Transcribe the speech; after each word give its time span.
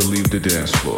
to 0.00 0.06
leave 0.06 0.30
the 0.30 0.38
dance 0.38 0.70
floor. 0.76 0.96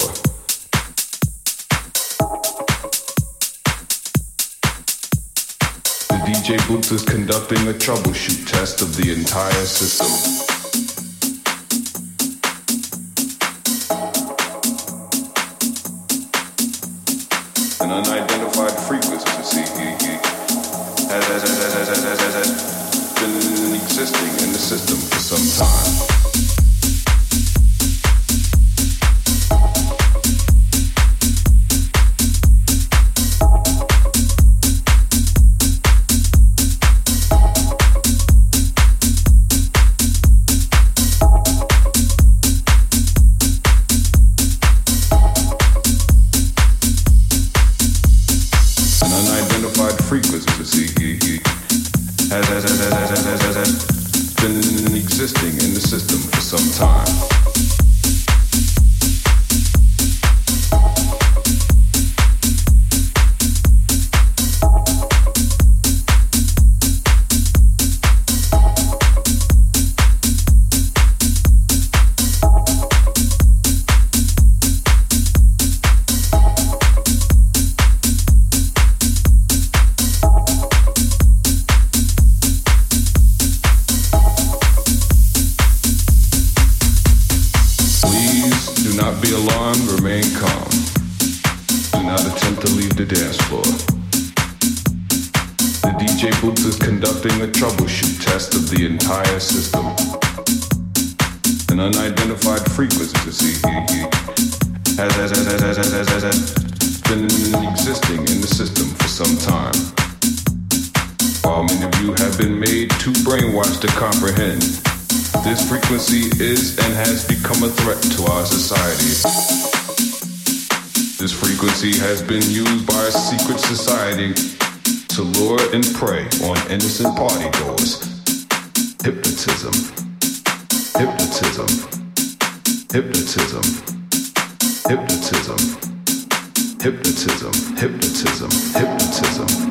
The 6.09 6.19
DJ 6.27 6.69
booth 6.69 6.93
is 6.93 7.03
conducting 7.03 7.67
a 7.69 7.73
troubleshoot 7.73 8.47
test 8.47 8.83
of 8.83 8.95
the 8.97 9.13
entire 9.13 9.65
system. 9.65 10.11
An 17.81 17.91
unidentified 17.91 18.79
frequency 18.87 19.31
has, 21.09 21.27
been 23.15 23.75
existing 23.77 24.47
in 24.47 24.53
the 24.53 24.59
system 24.59 24.99
for 24.99 25.19
some 25.19 25.67
time. 25.67 26.10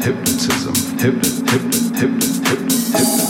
hypnotism, 0.02 0.74
hypnotism, 0.98 1.96
hypnotism, 1.98 2.44
hypnotism. 2.46 3.29